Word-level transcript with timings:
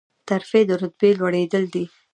ترفیع 0.27 0.63
د 0.67 0.71
رتبې 0.81 1.09
لوړیدل 1.19 1.63
دي 1.73 1.85